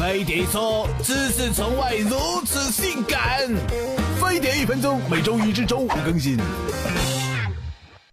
[0.00, 3.46] 飞碟说：“知识从外如此性感。”
[4.18, 6.38] 飞碟一分钟，每周一至周五更新。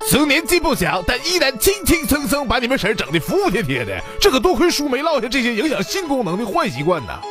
[0.01, 7.21] 虽年纪不小，但依然轻轻松松把你们婶儿整的服服帖帖的，这可多亏叔没落下这些影响性功能的坏习惯呢。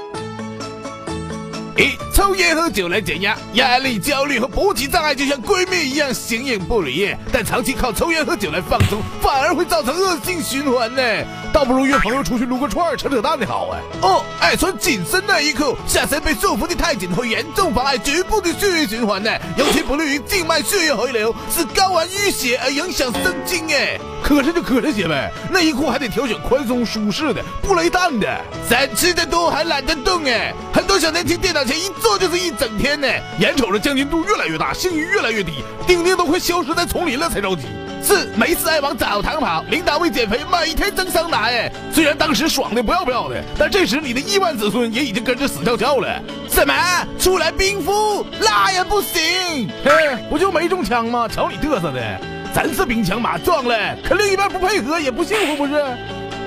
[1.79, 7.15] 一抽烟喝酒来减压，压力、焦虑和勃起障碍就像闺蜜一样形影不离。
[7.31, 11.03] 但长期靠抽烟喝酒来放松，反而会造成恶性循环呢。
[11.53, 13.79] 倒不如约朋友出去撸个串扯扯淡的好啊。
[14.01, 23.99] 哦，爱穿紧身内衣裤，下身被束缚的太紧会严重妨碍局部的血液循环呢，尤其不利于静脉血液回流，使睾丸淤血而影响生精哎。
[24.23, 28.41] 磕碜就磕碜些呗，内衣裤还得挑选宽松舒适的，不勒蛋的。
[28.69, 35.53] 三吃的多还懒得动哎，很多小年轻电脑前一坐就是一整天呢，眼瞅着将军度越来越大，性欲越来越低，
[35.87, 37.65] 丁丁都快消失在丛林了才着急。
[38.03, 46.23] 四没事爱往澡堂跑，领导为减肥每天蒸桑拿哎，虽然当时爽的不要不要的，但这时你的亿万子孙也已经跟着死翘翘了。
[46.49, 46.73] 什么？
[47.19, 48.25] 出来冰敷？
[48.39, 51.27] 那也不行，嘿，不就没中枪吗？
[51.27, 52.21] 瞧你嘚瑟的。
[52.55, 55.73] 咱是兵强马壮了，可另一半不配合也不幸福，不是？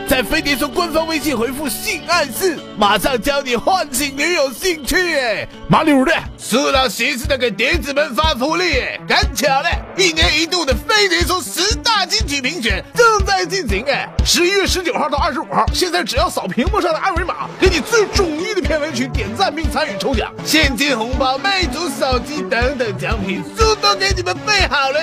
[0.09, 8.73] 在飞碟说官方微信回复性暗示，马上教你唤醒女友兴趣，哎，麻溜的，苏老寻思的给碟子们发福利，
[9.07, 24.99] 赶巧了，一年一度的飞碟说十大金曲评选正在进行，哎，十一月十九号到二十五号，现在只要扫屏幕上的二维码，给你最中意的片尾曲点赞并参与抽奖，现金红包、魅族手机等等奖品，书都给你们备好了，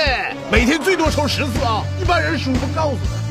[0.51, 3.27] 每天最多抽十次啊，一般人数不告诉他。